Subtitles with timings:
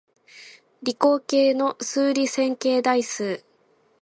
[0.81, 3.45] 理工系の数理線形代数